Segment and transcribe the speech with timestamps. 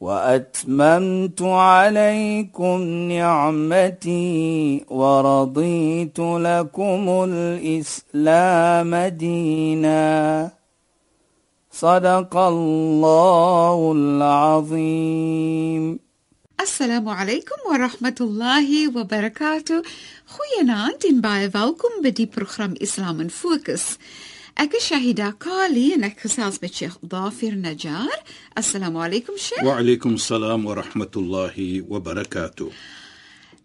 [0.00, 10.50] وأتممت عليكم نعمتي ورضيت لكم الإسلام دينا.
[11.72, 15.98] صدق الله العظيم.
[16.60, 19.82] السلام عليكم ورحمة الله وبركاته.
[20.26, 23.98] خوينا أنتم باي فالكم بدي برنامج إسلام فوكس
[24.56, 28.08] Ek is Shahida Kali en ek gesels met Sheikh Dafir Najjar.
[28.56, 29.60] Assalamu alaykum Sheikh.
[29.60, 30.16] Wa alaykum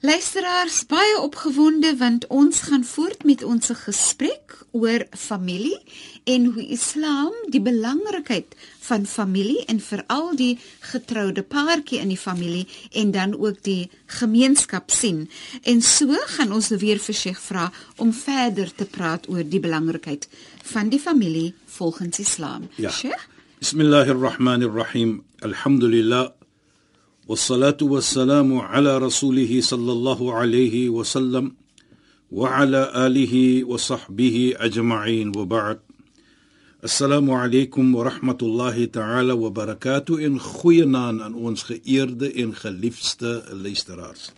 [0.01, 5.77] Luisteraars, baie opgewonde want ons gaan voort met ons gesprek oor familie
[6.25, 8.55] en hoe Islam die belangrikheid
[8.87, 10.55] van familie en veral die
[10.89, 12.65] getroude paartjie in die familie
[12.97, 15.27] en dan ook die gemeenskap sien.
[15.61, 17.69] En so gaan ons nou weer vir Sheikh vra
[18.01, 20.25] om verder te praat oor die belangrikheid
[20.73, 22.71] van die familie volgens Islam.
[22.81, 22.89] Ja.
[22.89, 23.29] Sheikh?
[23.61, 25.19] Bismillahirrahmanirrahim.
[25.45, 26.31] Alhamdulillah.
[27.30, 31.52] والصلاه والسلام على رسوله صلى الله عليه وسلم
[32.30, 35.78] وعلى اله وصحبه اجمعين وبعد
[36.84, 44.32] السلام عليكم ورحمه الله تعالى وبركاته ان goeienaand aan ons geëerde en geliefde luisteraars.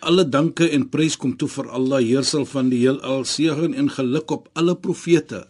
[0.00, 4.30] Alle danke en prys kom toe vir Allah, Heersel van die heelal, seën en geluk
[4.30, 5.44] op alle profete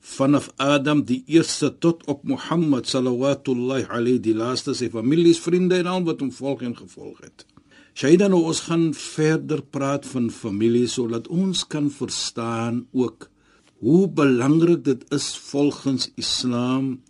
[0.00, 5.86] vanaf Adam die eerste tot op Mohammed sallallahu alayhi die laaste sy families, vriende en
[5.86, 7.46] al wat hom volg en gevolg het.
[7.98, 13.26] Shaida nou ons gaan verder praat van familie sodat ons kan verstaan ook
[13.82, 17.00] hoe belangrik dit is volgens Islam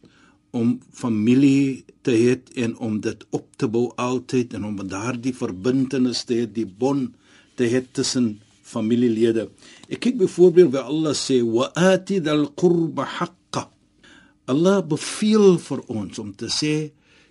[0.51, 6.25] om familie te hê en om dit op te bou altyd en om daardie verbintenis
[6.25, 7.13] te hê, die bond
[7.57, 9.49] te hê tussen familielede.
[9.89, 13.69] Ek kyk byvoorbeeld waar Allah sê wa ati dal qurba haqqa.
[14.49, 16.75] Allah beveel vir ons om te sê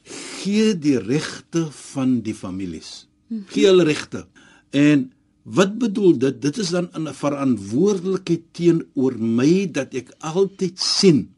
[0.07, 3.07] gee die regte van die families.
[3.51, 4.25] Gee hulle regte.
[4.71, 5.09] En
[5.43, 6.41] wat bedoel dit?
[6.41, 11.29] Dit is dan 'n verantwoordelikheid teenoor my dat ek altyd sien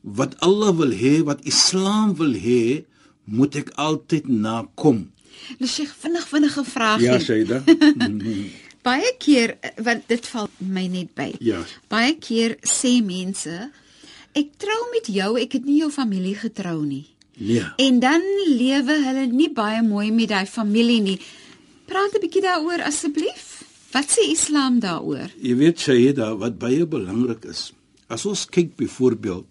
[0.00, 2.84] wat Allah wil hê, wat Islam wil hê,
[3.24, 5.10] moet ek altyd nakom.
[5.58, 7.00] Dus Sheikh, vinnig vinnige vraag.
[7.00, 7.62] Ja, Shaida.
[8.86, 11.30] Baie keer want dit val my net by.
[11.44, 11.60] Ja.
[11.92, 13.70] Baie keer sê mense
[14.36, 17.06] ek trou met jou, ek het nie jou familie getrou nie.
[17.40, 17.64] Nee.
[17.82, 21.18] En dan lewe hulle nie baie mooi met daai familie nie.
[21.90, 23.64] Praat 'n bietjie daaroor asseblief.
[23.92, 25.30] Wat sê Islam daaroor?
[25.42, 27.72] Jy weet Shaida, wat baie belangrik is.
[28.08, 29.46] As ons kyk byvoorbeeld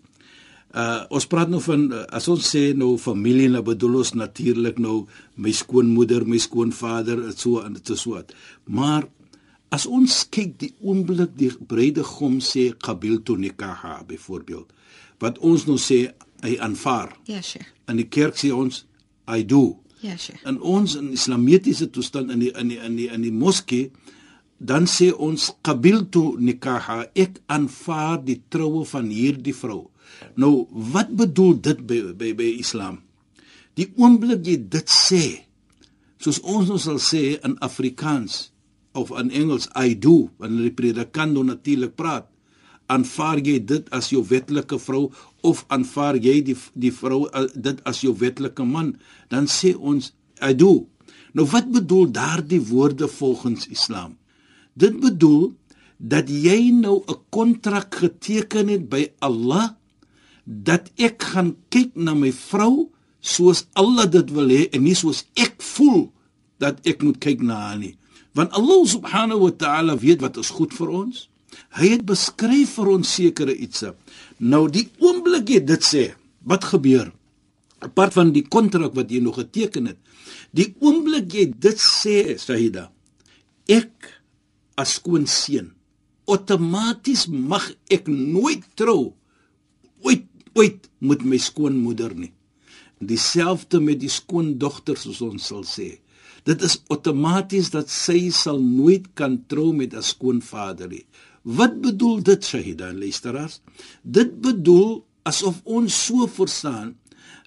[0.70, 4.78] Uh ons praat nou van uh, as ons sê nou familie nou bedoel ons natuurlik
[4.78, 5.08] nou
[5.42, 8.22] my skoonmoeder, my skoonvader, so en is so.
[8.70, 9.08] Maar
[9.70, 14.74] As ons kyk die oomblik die bruidegom sê qabiltu nikaha byvoorbeeld
[15.20, 16.08] wat ons nou sê
[16.46, 17.12] hy aanvaar.
[17.28, 17.68] Ja, Sheikh.
[17.92, 18.86] In die kerk sê ons
[19.28, 19.80] I do.
[20.02, 20.42] Ja, Sheikh.
[20.48, 23.92] In ons in islamitiese toestand in die in die in die in die moskee
[24.60, 29.86] dan sê ons qabiltu nikaha ek aanvaar die troue van hierdie vrou.
[30.36, 33.00] Nou wat bedoel dit by by by Islam?
[33.80, 35.24] Die oomblik jy dit sê
[36.20, 38.50] soos ons nou sal sê in Afrikaans
[39.00, 42.28] of in Engels I do wanneer die predikant dan natuurlik praat
[42.90, 45.10] aanvaar jy dit as jou wetlike vrou
[45.46, 48.96] of aanvaar jy die die vrou uh, dit as jou wetlike man
[49.34, 50.88] dan sê ons I do.
[51.36, 54.16] Nou wat bedoel daardie woorde volgens Islam?
[54.74, 55.52] Dit bedoel
[56.00, 59.76] dat jy nou 'n kontrak geteken het by Allah
[60.46, 62.90] dat ek gaan kyk na my vrou
[63.20, 66.12] soos Allah dit wil hê en nie soos ek voel
[66.58, 67.99] dat ek moet kyk na haar nie
[68.38, 71.28] want Allah subhanahu wa ta'ala weet wat is goed vir ons.
[71.78, 73.94] Hy het beskryf vir ons sekere ietsie.
[74.40, 76.04] Nou die oomblik jy dit sê,
[76.46, 77.10] wat gebeur?
[77.84, 80.00] Apart van die kontrak wat jy nog geteken het.
[80.56, 82.90] Die oomblik jy dit sê, Saida,
[83.70, 84.14] ek
[84.80, 85.74] as skoonseun
[86.30, 89.14] outomaties mag ek nooit trou
[90.06, 90.26] ooit
[90.58, 92.32] ooit met my skoonmoeder nie.
[93.00, 96.00] Dieselfde met die skoondogters soos ons sal sê.
[96.50, 101.06] Dit is outomaties dat sy sal nooit kan trou met 'n skoonvader nie.
[101.44, 103.62] Wat bedoel dit Shahida luisteraars?
[104.04, 106.96] Dit bedoel asof ons so verstaan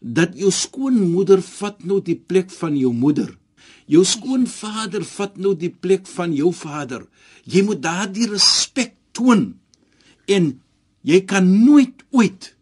[0.02, 3.36] dat jou skoonmoeder vat nou die plek van jou moeder.
[3.86, 7.06] Jou skoonvader vat nou die plek van jou vader.
[7.44, 9.58] Jy moet daardie respek toon
[10.26, 10.60] en
[11.02, 12.54] jy kan nooit ooit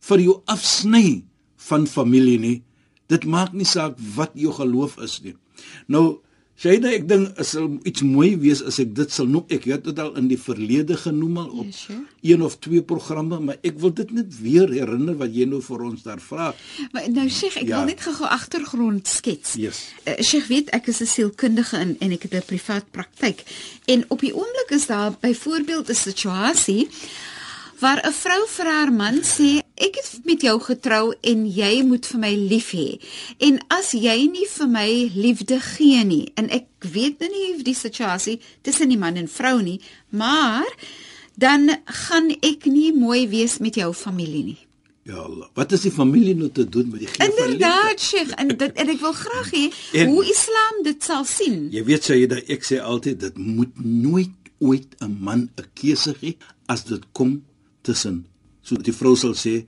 [0.00, 1.24] vir jou afsny
[1.56, 2.62] van familie nie.
[3.08, 5.36] Dit maak nie saak wat jou geloof is nie.
[5.86, 6.20] Nou
[6.62, 9.48] Shaida, ek dink is sal iets mooi wees as ek dit sal noem.
[9.50, 12.02] Ek het dit al in die verlede genoem al op yes, sure.
[12.28, 15.82] een of twee programme, maar ek wil dit net weer herinner wat jy nou vir
[15.88, 16.52] ons daar vra.
[16.94, 17.80] Maar nou Sheikh, ek ja.
[17.80, 19.56] wil net gou agtergrond skets.
[19.58, 19.80] Yes.
[20.04, 23.42] Uh, Sheikh weet ek is 'n sielkundige in en ek het 'n privaat praktyk.
[23.90, 26.86] En op die oomblik is daar byvoorbeeld 'n situasie
[27.82, 32.06] waar 'n vrou vir haar man sê ek het met jou getrou en jy moet
[32.06, 33.00] vir my lief hê.
[33.38, 37.74] En as jy nie vir my liefde gee nie en ek weet nou nie die
[37.74, 39.80] situasie tussen die man en vrou nie,
[40.10, 40.68] maar
[41.34, 44.60] dan gaan ek nie mooi wees met jou familie nie.
[45.02, 47.42] Ja Allah, wat is die familie nou te doen met die gee van liefde?
[47.42, 49.64] Inderdaad, Sheikh, en dit en ek wil graag hê
[50.12, 51.64] hoe Islam dit sal sien.
[51.74, 54.30] Jy weet sê jy dat ek sê altyd dit moet nooit
[54.62, 56.36] ooit 'n man 'n keuse gee
[56.70, 57.42] as dit kom
[57.82, 58.24] tussen.
[58.62, 59.62] So die vrou sal sê,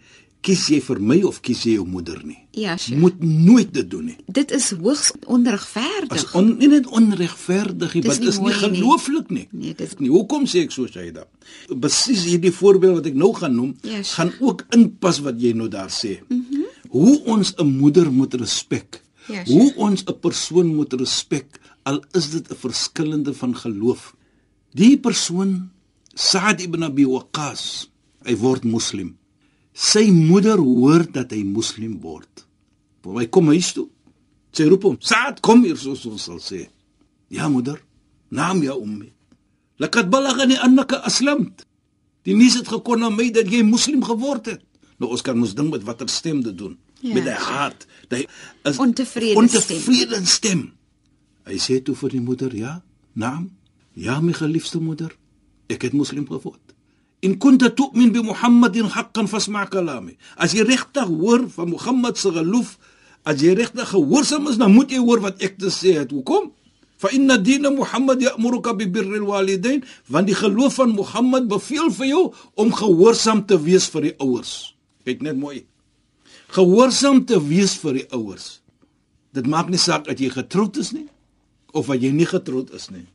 [0.44, 2.37] kies jy vir my of kies jy jou moeder nie?
[2.55, 2.99] Ja, sure.
[3.00, 4.16] Moet nooit dit doen nie.
[4.28, 6.12] Dit is hoogs onregverdig.
[6.12, 9.46] As on, nie net onregverdig nie, dit is nie gelooflik nie.
[9.52, 10.12] Nee, dit is nie.
[10.12, 11.25] Hoekom sê ek so Shaida?
[11.72, 14.14] Presies hierdie voorbeeld wat ek nou gaan noem, ja, sure.
[14.19, 16.20] gaan ook inpas wat jy nou daar sê.
[16.28, 16.40] Mhm.
[16.40, 16.62] Mm
[16.94, 19.02] Hoe ons 'n moeder moet respek.
[19.26, 19.50] Ja, sure.
[19.50, 24.14] Hoe ons 'n persoon moet respek al is dit 'n verskillende van geloof.
[24.72, 25.70] Die persoon
[26.14, 27.90] Saad ibn Abi Waqqas,
[28.25, 29.15] hy word moslim.
[29.75, 32.44] Sy moeder hoor dat hy moslim word.
[33.03, 33.88] Voor hy kom huis toe.
[34.55, 36.69] Sy roep hom: "Saad, kom hier soos ons sal sê."
[37.29, 37.81] "Ja moeder,
[38.29, 39.12] naam ja ummi.
[39.79, 41.67] Lakad balaghani annaka aslamt."
[42.23, 44.62] Die nuus het gekom na my dat jy moslim geword het.
[44.99, 46.79] Nou ons kan mos ding met watter stem dit doen.
[47.00, 47.87] Ja, met 'n hart.
[48.09, 48.26] Hy
[48.62, 50.26] is ontevrede, ontevrede stem.
[50.26, 50.73] stem.
[51.44, 52.82] Hy sê toe vir die moeder: "Ja,
[53.12, 53.50] naam.
[53.93, 55.17] Ja, my geliefde moeder."
[55.67, 56.74] ek het moslim geword.
[57.25, 60.19] In kunta tu'min bi Muhammadin haqqan fasma' kalami.
[60.37, 62.76] As jy regtig hoor van Mohammed se geloof,
[63.25, 66.12] as jy regtig gehoorsaam is, dan moet jy hoor wat ek te sê het.
[66.12, 66.53] Hoekom?
[67.00, 72.11] Fa inna dina Muhammad ya'muruka bi birri al-walidain, want die geloof van Mohammed beveel vir
[72.11, 72.25] jou
[72.61, 74.75] om gehoorsaam te wees vir die ouers.
[75.09, 75.65] Kyk net mooi.
[76.55, 78.61] Gehoorsaam te wees vir die ouers.
[79.35, 81.09] Dit maak nie saak dat jy getroud is nie
[81.75, 83.09] of dat jy nie getroud is nie.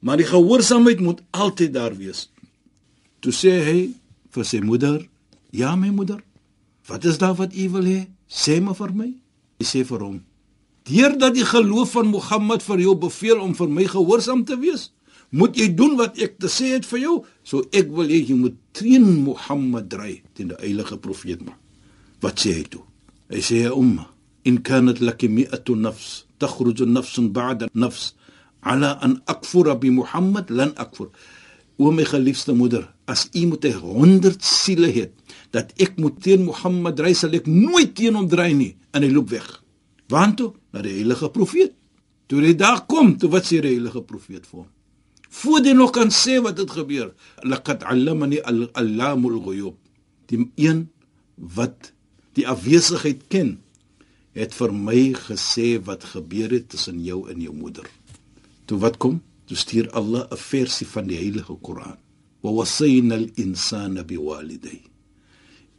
[0.00, 2.30] Maar die gehoorsaamheid moet altyd daar wees.
[3.26, 3.78] Toe sê hy
[4.30, 5.00] vir sy moeder:
[5.50, 6.20] "Ja, my moeder,
[6.86, 8.06] wat is daar wat u wil hê?
[8.30, 9.08] Sê maar vir my."
[9.58, 10.20] Hy sê vir hom:
[10.86, 14.92] "Deurdat die geloof van Mohammed vir jou beveel om vir my gehoorsaam te wees,
[15.30, 17.24] moet jy doen wat ek te sê het vir jou.
[17.42, 21.58] So ek wil hê jy moet teen Mohammed dry, teen die heilige profeet maar."
[22.22, 22.84] Wat sê hy toe?
[23.28, 24.06] Hy sê: "Umma,
[24.44, 28.14] in kanat laki mi'atu nafs, takhruju nafsun ba'da nafs."
[28.62, 31.08] ala an akfura bi Muhammad lan akfur.
[31.78, 35.12] O my geliefde moeder, as u moet 100 siele het
[35.54, 39.10] dat ek moet teen Mohammed ry sal ek nooit teen hom dry nie en hy
[39.12, 39.46] loop weg.
[40.10, 41.74] Want toe na die heilige profeet.
[42.26, 44.70] Toe hy daar kom, toe wat sê die heilige profeet vir hom?
[45.36, 47.12] Voordat hy nog kan sê wat het gebeur,
[47.44, 49.76] laqad allamani al-allamul ghuyub.
[50.30, 50.86] Die een
[51.36, 51.92] wat
[52.38, 53.56] die afwesigheid ken,
[54.36, 57.86] het vir my gesê wat gebeur het tussen jou en jou moeder.
[58.66, 59.20] Toe wat kom?
[59.46, 61.98] Toe stuur Allah 'n versie van die Heilige Koran.
[62.46, 64.84] Wa wasayna al-insana biwalidayhi.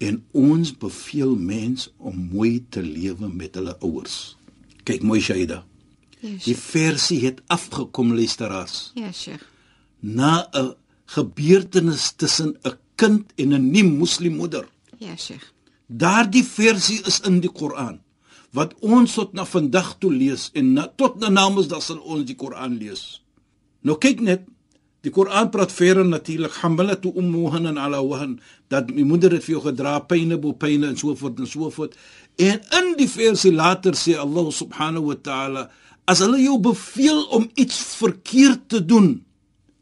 [0.04, 4.36] En ons beveel mens om mooi te lewe met hulle ouers.
[4.84, 5.62] Kyk mooi Shaida.
[6.20, 6.44] Yes.
[6.44, 8.92] Die versie het afgekom luisteraars.
[9.00, 9.46] Ja, Sheikh.
[10.00, 10.76] Na 'n
[11.06, 14.68] gebeurtenis tussen 'n kind en 'n nie moslim moeder.
[14.98, 15.54] Ja, Sheikh.
[15.88, 18.02] Daardie versie is in die Koran
[18.52, 22.26] wat ons tot na vandag toe lees en na, tot na namens dat sal ons
[22.26, 23.24] die Koran lees.
[23.82, 24.48] Nou kyk net,
[25.06, 28.40] die Koran praat verder natuurlik hamalatu ummuhan ala wahn
[28.72, 31.70] dat my moeder het vir jou gedra pyne bo pyne en so voort en so
[31.70, 31.94] voort.
[32.38, 35.70] En in die versie later sê Allah subhanahu wa ta'ala
[36.08, 39.18] as hulle jou beveel om iets verkeerd te doen,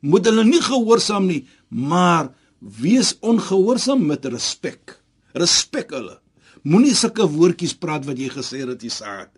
[0.02, 4.98] moet hulle nie gehoorsaam nie, maar wees ongehoorsaam met respek.
[5.38, 6.18] Respek hulle.
[6.66, 9.30] Moenie sulke woordjies praat wat jy gesê het jy saad.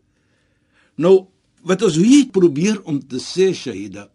[0.95, 1.27] Nou,
[1.67, 4.07] wat ons hier probeer om te sê Shahida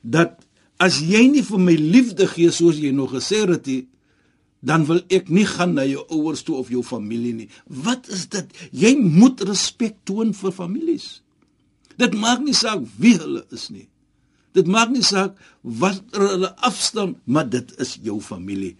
[0.00, 0.40] dat
[0.78, 3.84] as jy nie vir my liefde gee soos jy nog gesê het jy
[4.64, 7.48] dan wil ek nie gaan na jou ouers toe of jou familie nie.
[7.68, 8.48] Wat is dit?
[8.72, 11.20] Jy moet respek toon vir families.
[12.00, 13.84] Dit maak nie saak wie hulle is nie.
[14.56, 18.76] Dit maak nie saak wat hulle afstam, maar dit is jou familie.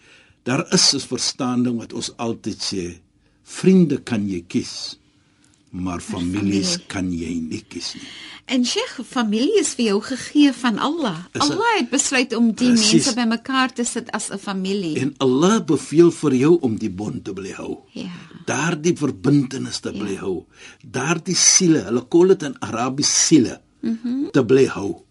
[0.49, 2.85] Daar is 'n verstaaning wat ons altyd sê.
[3.43, 4.99] Vriende kan jy kies,
[5.75, 6.87] maar families familie.
[6.93, 8.09] kan jy nie kies nie.
[8.47, 11.17] En Sheikh, familie is vir jou gegee van Allah.
[11.33, 12.93] Is Allah het besluit om die Presies.
[12.93, 15.01] mense bymekaar te sit as 'n familie.
[15.01, 17.79] En Allah beveel vir jou om die bond te bly hou.
[17.93, 18.11] Ja.
[18.47, 20.21] Daardie verbintenis te bly Ja.
[20.21, 20.45] hou.
[20.83, 24.31] Daardie siele, hulle kol dit in Arabies siele, mm -hmm.
[24.31, 25.03] te bly hou.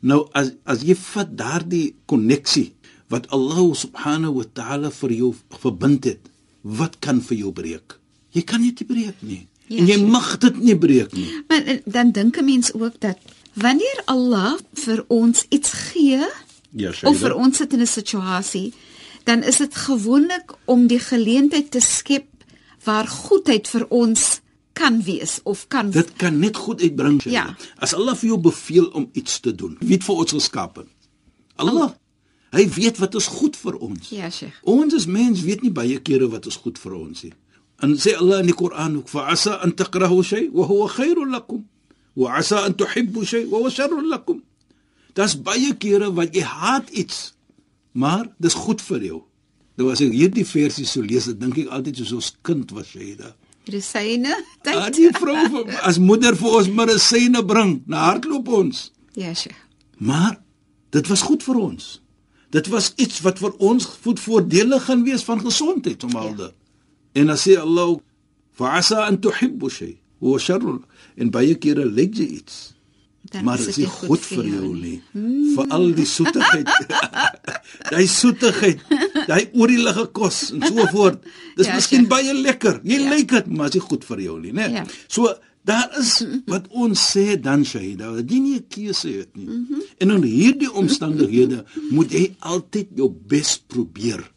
[0.00, 2.72] Nou as as jy vat daardie koneksie
[3.08, 6.20] wat Allah subhanahu wa ta'ala vir jou verbind het,
[6.62, 7.98] wat kan vir jou breek?
[8.32, 9.46] Jy kan dit nie breek nie.
[9.68, 11.28] Ja, en jy mag dit nie breek nie.
[11.48, 13.18] Maar eh, dan dink 'n mens ook dat
[13.54, 16.24] wanneer Allah vir ons iets gee
[16.70, 18.72] Ja, of vir ons sit in 'n situasie,
[19.24, 22.26] dan is dit gewoonlik om die geleentheid te skep
[22.84, 24.40] waar goedheid vir ons
[24.72, 27.20] kan wees of kan Dit kan net goed uitbring.
[27.22, 27.38] Shaida.
[27.38, 27.56] Ja.
[27.76, 30.86] As Allah vir jou beveel om iets te doen, wie het vir ons geskape?
[31.56, 31.90] Allah.
[32.50, 34.08] Hy weet wat is goed vir ons.
[34.08, 34.56] Ja, Sheikh.
[34.62, 37.32] Ons as mens weet nie baie kere wat is goed vir ons nie.
[38.54, 41.64] Koran ook: "Fa'asa an takrahu shay wa huwa khairul lakum,
[42.14, 44.42] wa 'asa an tuhibbu shay wa huwa sharrul lakum."
[45.14, 47.34] Daar's baie kere wat jy haat iets,
[47.92, 49.22] maar dis goed vir jou.
[49.76, 52.86] Nou as ek hierdie versie so lees, dan dink ek altyd soos ons kind was
[52.86, 53.34] Shaida.
[53.66, 54.34] Medisyne
[54.66, 54.96] Ah, tyd.
[54.96, 58.90] die vrou as moeder vir ons medisyne bring, na hardloop ons.
[59.14, 59.56] Ja, Sheikh.
[59.98, 60.38] Maar
[60.90, 62.00] dit was goed vir ons.
[62.50, 66.42] Dit was iets wat vir ons voordelig gaan wees van gesondheid somalde.
[66.42, 66.57] Ja.
[67.18, 67.98] En dan sê Allah,
[68.58, 70.82] "Fa'asa an tuhibbu shay wa sharrun."
[71.16, 72.74] En baie kere lyk jy iets,
[73.32, 75.02] Dan maar is dit dit is nie goed vir jou nie.
[75.54, 76.68] Vir al die soetigheid.
[77.90, 78.78] Daai soetigheid,
[79.26, 81.22] daai oorielige kos en so voort.
[81.56, 82.08] Dis Ja, miskien sure.
[82.08, 82.80] baie lekker.
[82.84, 83.10] Jy Ja.
[83.10, 84.70] lyk dit, maar dit is goed vir jou nie, né?
[84.72, 84.84] Ja.
[85.08, 85.34] So
[85.64, 89.46] daar is wat ons sê dan Shahida, dat jy nie 'n keuse het nie.
[89.46, 89.82] Mm -hmm.
[89.98, 94.30] En in hierdie omstandighede moet jy altyd jou bes probeer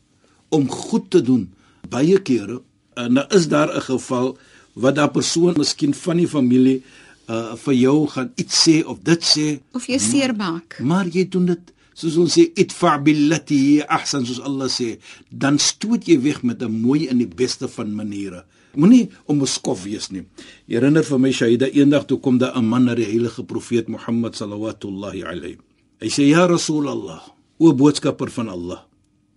[0.49, 1.53] om goed te doen.
[1.89, 2.61] Baie kere
[2.95, 4.37] en dan is daar 'n geval
[4.73, 6.83] wat daai persoon miskien van die familie
[7.29, 10.79] uh vir jou gaan iets sê of dit sê, Of jou seermaak.
[10.79, 11.59] maar jy doen dit
[11.93, 14.97] soos ons sê itfa billati ahsan soos Allah sê,
[15.29, 18.43] dan stoot jy weg met 'n mooi en die beste van maniere.
[18.75, 20.23] Moenie onbeskof wees nie.
[20.67, 24.35] Herinner vir my Shaida eendag toe kom daar 'n man na die heilige profeet Mohammed
[24.35, 25.57] sallallahu alayhi.
[25.99, 27.21] Hy sê ja Rasulullah,
[27.59, 28.79] o boodskapper van Allah,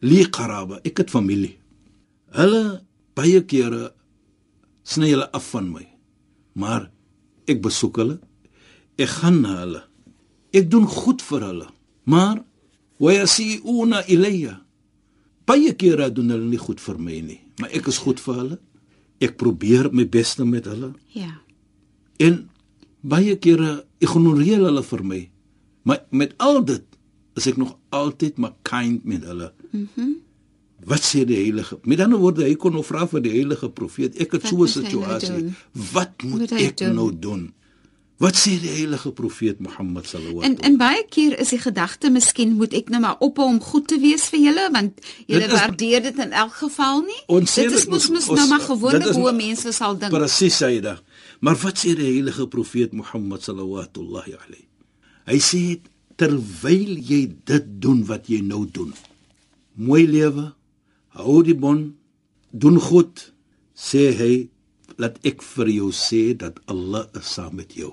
[0.00, 1.56] li qaraba, ek het familie.
[2.30, 2.83] Hulle
[3.16, 3.92] baie kere
[4.84, 5.84] sny hulle af van my.
[6.54, 6.90] Maar
[7.50, 8.18] ek besoek hulle.
[9.00, 9.82] Ek gaan na hulle.
[10.54, 11.68] Ek doen goed vir hulle.
[12.04, 12.42] Maar
[13.00, 14.60] wa yasiuna ilayya.
[15.46, 18.58] Baie kere doen hulle nie goed vir my nie, maar ek is goed vir hulle.
[19.20, 21.30] Ek probeer my beste met hulle Ja.
[22.18, 22.48] en
[23.02, 25.20] baie kere ignoreer hulle vir my.
[25.84, 26.84] Maar met al dit
[27.36, 29.52] is ek nog altyd maar kind met hulle.
[29.72, 29.88] Mhm.
[29.96, 30.14] Mm
[30.86, 31.78] wat sê die heilige?
[31.84, 34.66] Met ander woorde, hy kon nou vra vir die heilige profeet, ek het so 'n
[34.68, 35.28] hy nou situasie.
[35.28, 35.54] doen?
[35.92, 36.94] Wat moet, Moet hy ek doen?
[36.94, 37.52] nou doen?
[38.18, 42.52] Wat sê die heilige profeet Mohammed sallallahu En en baie keer is die gedagte miskien
[42.56, 46.18] moet ek nou maar ophou om goed te wees vir julle want julle waardeer dit
[46.18, 47.42] in elk geval nie.
[47.46, 50.12] Sê dit is mos mos- nou maar gewoonlik is hoe mense sal dink.
[50.12, 51.00] Presies Saida.
[51.40, 54.64] Maar wat sê die heilige profeet Mohammed sallallahu alayhi?
[55.26, 55.80] Hy sê
[56.16, 58.92] terwyl jy dit doen wat jy nou doen.
[59.74, 60.52] Mooi lewe,
[61.18, 61.94] hou die bond,
[62.50, 63.32] doen goed,
[63.74, 64.32] sê hy,
[64.98, 67.92] laat ek vir jou sê dat Allah is saam met jou.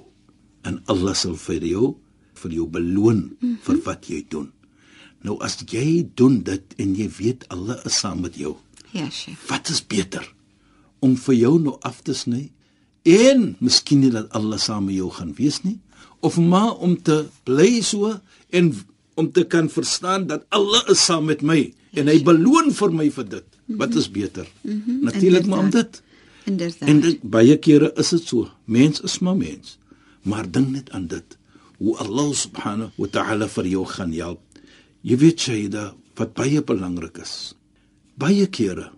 [0.67, 1.95] En Allah sal vir jou
[2.41, 3.57] vir jou beloon mm -hmm.
[3.65, 4.51] vir wat jy doen.
[5.21, 8.55] Nou as jy doen dit en jy weet Allah is saam met jou,
[8.91, 9.47] Ja, chef.
[9.49, 10.33] wat is beter
[10.99, 12.51] om vir jou nou af te sny
[13.03, 15.79] en miskien nie dat Allah saam met jou gaan wees nie
[16.19, 18.73] of maar om te bly so en
[19.15, 23.09] om te kan verstaan dat Allah is saam met my en hy beloon vir my
[23.11, 23.59] vir dit.
[23.81, 24.47] Wat is beter?
[24.61, 25.03] Mm -hmm.
[25.03, 26.01] natuurlik maar om dit.
[26.43, 26.89] Inderdaad.
[26.89, 28.49] en dit, baie kere is dit so.
[28.65, 29.77] Mens is maar mens.
[30.21, 31.37] Maar dink net aan dit.
[31.77, 34.41] Hoe Allah subhanahu wa ta'ala vir jou gaan help.
[35.01, 37.55] Jy weet Shaida wat baie belangrik is.
[38.15, 38.91] Baie kere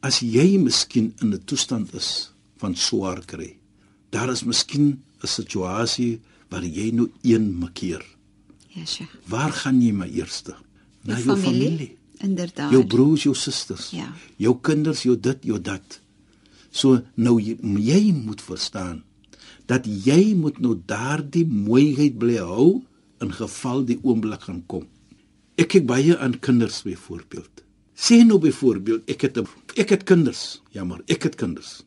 [0.00, 3.58] as jy miskien in 'n toestand is van swaar kry
[4.10, 8.04] daar is miskien 'n situasie waar jy nou een makeer.
[8.68, 9.16] Ja, chef.
[9.26, 10.54] waar gaan jy maar eerste?
[11.02, 11.68] Na Jou jou familie?
[11.68, 12.70] familie Inderdaad.
[12.72, 14.12] jou broers, jou susters, Ja.
[14.36, 16.00] jou kinders, jou dit, jou dat.
[16.70, 19.02] So nou jy, jy moet verstaan
[19.66, 22.82] dat jy moet nou daardie mooiheid bly hou
[23.20, 24.86] in geval die oomblik gaan kom.
[25.58, 27.64] Ek kyk baie aan kinders byvoorbeeld.
[27.98, 29.38] Sê nou byvoorbeeld ek het
[29.76, 31.82] ek het kinders, jammer, ek het kinders.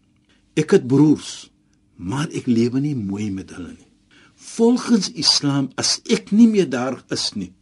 [0.56, 1.50] Ek het broers,
[1.96, 3.88] maar ek lewe nie mooi met hulle nie.
[4.36, 7.54] Volgens Islam as ek nie meer daar is nie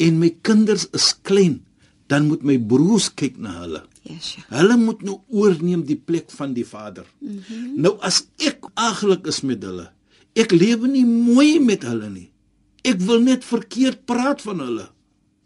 [0.00, 1.60] en my kinders is klein,
[2.12, 3.82] dan moet my broers kyk na hulle.
[4.02, 4.48] Ja, Sheikh.
[4.52, 7.06] Hulle moet nou oorneem die plek van die Vader.
[7.20, 7.80] Mm -hmm.
[7.86, 9.90] Nou as ek aglik is met hulle,
[10.34, 12.28] ek lewe nie mooi met hulle nie.
[12.82, 14.88] Ek wil net verkeerd praat van hulle.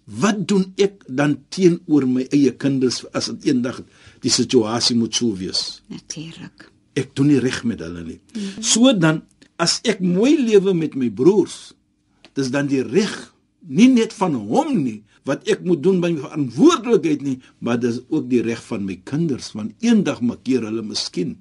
[0.06, 3.82] Wat doen ek dan teenoor my eie kinders as dit eendag
[4.23, 5.82] die situasie moet sou wees?
[5.90, 6.70] Natuurlik.
[6.94, 8.20] Ek doen nie reg met hulle nie.
[8.35, 8.62] Mm -hmm.
[8.62, 9.23] So dan
[9.56, 11.75] as ek mooi lewe met my broers,
[12.32, 16.23] dis dan die reg nie net van hom nie, wat ek moet doen by my
[16.23, 21.37] verantwoordelikheid nie, maar dis ook die reg van my kinders want eendag makkeer hulle miskien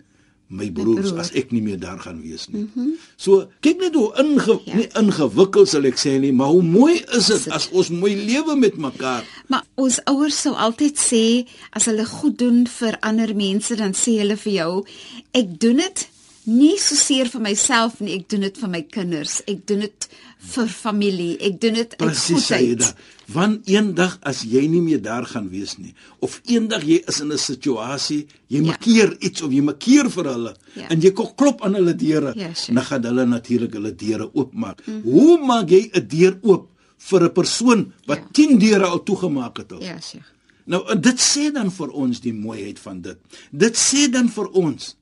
[0.47, 1.19] my broers broer.
[1.23, 2.61] as ek nie meer daar gaan wees nie.
[2.61, 2.93] Mm -hmm.
[3.17, 4.75] So kyk net hoe inge ja.
[4.75, 8.55] nie ingewikkeld sal ek sê nie, maar hoe mooi is dit as ons mooi lewe
[8.55, 9.25] met mekaar.
[9.47, 14.17] Maar ons ouers sou altyd sê as hulle goed doen vir ander mense, dan sê
[14.21, 14.85] hulle vir jou,
[15.31, 16.09] ek doen dit
[16.47, 19.41] nie so seer vir myself nie, ek doen dit vir my kinders.
[19.47, 20.07] Ek doen dit
[20.39, 21.37] vir familie.
[21.41, 22.85] Ek doen dit uit Presies Saida.
[22.85, 22.95] goedheid.
[23.33, 27.31] Want eendag as jy nie meer daar gaan wees nie of eendag jy is in
[27.31, 28.71] 'n situasie, jy Ja.
[28.71, 30.87] makkeer iets of jy makkeer vir hulle Ja.
[30.89, 32.75] en jy klop aan hulle deure, Ja, sure.
[32.75, 34.85] dan gaan hulle natuurlik hulle deure oopmaak.
[34.85, 35.11] Mm -hmm.
[35.11, 38.27] Hoe maak jy 'n deur oop vir 'n persoon wat Ja.
[38.31, 39.81] 10 deure al toegemaak het al?
[39.81, 40.25] Ja, Sheikh.
[40.67, 43.17] Nou dit sê dan vir ons die mooiheid van dit.
[43.51, 44.95] Dit sê dan vir ons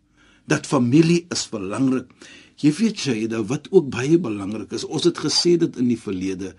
[0.49, 2.09] dat familie is belangrik.
[2.61, 6.53] Jy weet Shaida, wat ook baie belangrik is, ons het gesê dit in die verlede,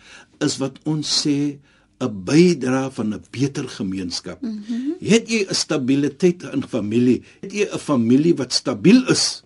[0.45, 1.59] is wat ons sê
[2.03, 4.43] 'n bydra van 'n beter gemeenskap.
[4.43, 4.95] Mm -hmm.
[5.01, 7.23] Het jy 'n stabiliteit in familie?
[7.41, 9.43] Het jy 'n familie wat stabiel is?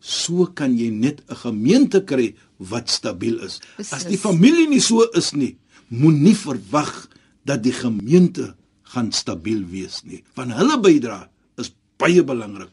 [0.00, 3.60] So kan jy net 'n gemeente kry wat stabiel is.
[3.78, 4.20] As die Beslis.
[4.20, 5.56] familie nie so is nie,
[5.88, 7.08] moenie verwag
[7.44, 10.22] dat die gemeente gaan stabiel wees nie.
[10.34, 12.70] Van hulle bydra is baie belangrik.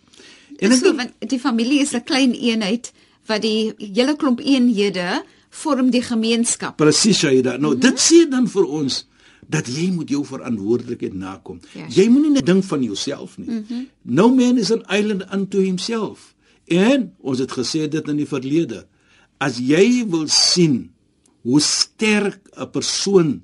[0.59, 2.91] En ek so, dink want die familie is 'n klein eenheid
[3.27, 6.77] wat die hele klomp eenhede vorm die gemeenskap.
[6.77, 7.57] presies Shaida.
[7.57, 7.89] Nou mm -hmm.
[7.89, 9.07] dit sê dan vir ons
[9.47, 11.59] dat jy moet jou verantwoordelikheid nakom.
[11.73, 11.87] Ja.
[11.89, 13.49] Jy moenie net dink van jouself nie.
[13.49, 13.87] Mm -hmm.
[14.01, 16.35] No man is an island unto himself.
[16.65, 18.85] En ons het gesê dit in die verlede.
[19.37, 20.91] As jy wil sien
[21.41, 23.41] hoe sterk 'n persoon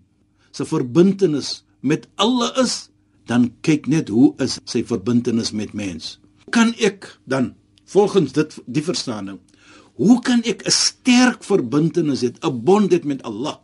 [0.51, 2.89] se verbintenis met Allah is,
[3.25, 6.19] dan kyk net hoe is sy verbintenis met mens.
[6.55, 7.53] Kan ek dan
[7.91, 9.41] volgens dit die verstaaning
[9.99, 13.59] hoe kan ek 'n sterk verbintenis hê, 'n bond hê met Allah,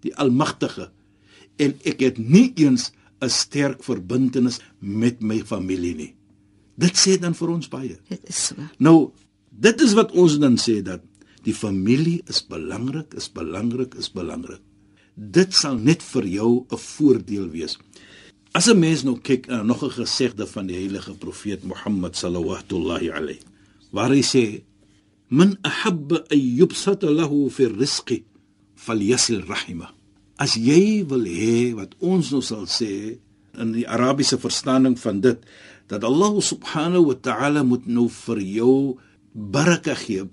[0.00, 0.90] die Almagtige
[1.56, 6.14] en ek het nie eens 'n sterk verbintenis met my familie nie.
[6.76, 7.96] Dit sê dan vir ons baie.
[8.08, 8.54] Dit is so.
[8.78, 9.12] Nou,
[9.50, 11.00] dit is wat ons dan sê dat
[11.42, 14.60] die familie is belangrik, is belangrik, is belangrik.
[15.14, 17.78] Dit sal net vir jou 'n voordeel wees.
[18.56, 23.12] As 'n mens nou kyk na nog 'n gesegde van die heilige profeet Mohammed sallallahu
[23.12, 23.44] alayhi
[23.92, 24.62] waar hy sê:
[25.28, 28.24] "Man ahabba an yubsata lahu fi rizqi
[28.74, 29.92] falyasil rahima."
[30.38, 33.18] As jy wil hê wat ons nou sal sê
[33.58, 35.38] in die Arabiese verstaaning van dit
[35.88, 38.98] dat Allah subhanahu wa ta'ala moet nou vir jou
[39.34, 40.24] baraka gee.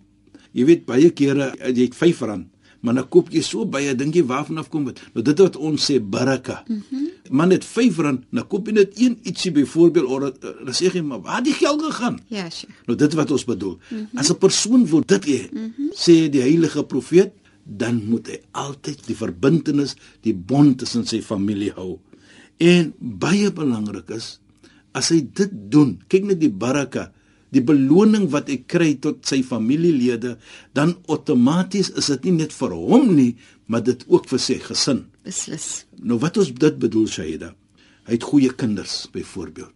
[0.54, 2.46] Jy weet baie kere jy het R5,
[2.84, 5.00] maar dan koop jy so baie, dink jy waarvan af kom dit?
[5.16, 6.64] Nou dit wat ons sê baraka.
[6.68, 7.08] Mm -hmm.
[7.30, 11.02] Man het R5, dan koop jy net een ietsie byvoorbeeld of dat- dan sê jy
[11.02, 12.20] maar waar die geld gegaan?
[12.28, 12.74] Ja, Sheikh.
[12.86, 13.78] Nou dit wat ons bedoel.
[13.90, 14.20] Mm -hmm.
[14.20, 15.92] As 'n persoon wil dit hê, mm -hmm.
[15.94, 17.32] sê die heilige profeet,
[17.64, 22.00] dan moet hy altyd die verbintenis, die bond tussen sy familie hou.
[22.58, 24.40] En baie belangrik is
[24.92, 27.12] as hy dit doen, kyk net die baraka,
[27.54, 30.38] die beloning wat hy kry tot sy familielede,
[30.74, 33.34] dan outomaties is dit nie net vir hom nie,
[33.68, 35.06] maar dit ook vir sy gesin.
[35.24, 35.86] Beslis.
[36.02, 37.54] Nou wat ons dit bedoel Shaida.
[38.08, 39.72] Hy het goeie kinders byvoorbeeld.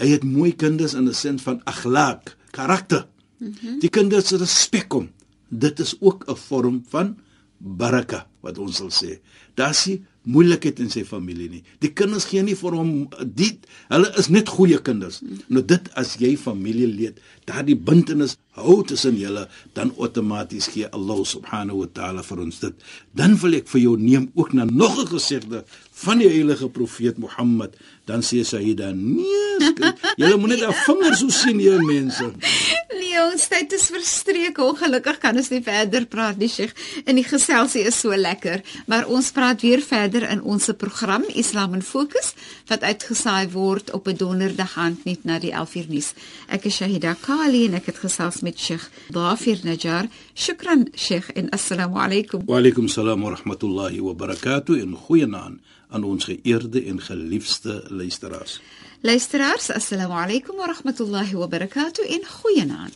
[0.00, 3.06] Hy het mooi kinders in 'n sin van akhlaq, karakter.
[3.38, 3.78] Mm -hmm.
[3.80, 5.10] Die kinders respek hom.
[5.48, 7.16] Dit is ook 'n vorm van
[7.58, 9.20] baraka wat ons sal sê.
[9.54, 11.62] Daar's nie moeilikheid in sy familie nie.
[11.80, 12.92] Die kinders gee nie vir hom
[13.24, 13.52] die
[13.88, 15.20] hulle is net goeie kinders.
[15.48, 21.84] Nou dit as jy familielid daardie bintenis hou tussen julle, dan outomaties gee Allah subhanahu
[21.84, 22.86] wa taala vir ons dit.
[23.16, 25.64] Dan wil ek vir jou neem ook na nog 'n gesegde
[26.04, 27.76] van die heilige profeet Mohammed.
[28.04, 29.49] Dan sê Sayyida: "Nee,
[30.20, 32.32] julle moet net 'n vinger so sien hier mense."
[33.00, 34.58] Nee, ons tyd is verstreek.
[34.58, 36.74] Ongelukkig kan ons nie verder praat nie, Sheikh.
[37.04, 41.74] En die geselsie is so lekker, maar ons praat weer verder in ons program Islam
[41.74, 42.34] in Fokus
[42.68, 46.12] wat uitgesaai word op 'n donderdag aand net na die 11uur nuus.
[46.48, 50.06] Ek is Shahida Kali en ek het gesels met Sheikh Dafir Najjar.
[50.34, 52.42] Shukran Sheikh en assalamu alaykum.
[52.46, 58.60] Wa alaykum salaam wa rahmatullahi wa barakatuh en goeienaand aan ons geëerde en geliefde luisteraars.
[59.02, 62.04] لايسترارس السلام عليكم ورحمة الله وبركاته.
[62.04, 62.90] إن خينان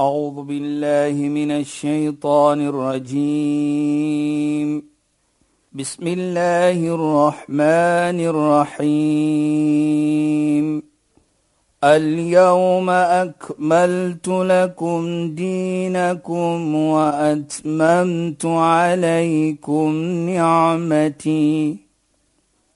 [0.00, 4.82] أعوذ بالله من الشيطان الرجيم.
[5.72, 8.20] بسم الله الرحمن
[8.80, 10.82] الرحيم.
[11.84, 19.92] اليوم أكملت لكم دينكم وأتممت عليكم
[20.30, 21.76] نعمتي.